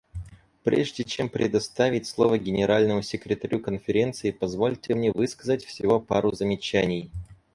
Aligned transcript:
Прежде 0.63 1.03
чем 1.03 1.29
предоставить 1.29 2.07
слово 2.07 2.39
Генеральному 2.39 3.03
секретарю 3.03 3.59
Конференции, 3.59 4.31
позвольте 4.31 4.95
мне 4.95 5.11
высказать 5.11 5.63
всего 5.63 5.99
пару 5.99 6.31
замечаний. 6.31 7.11